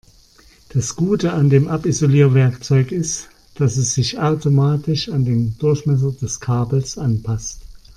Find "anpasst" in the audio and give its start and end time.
6.97-7.61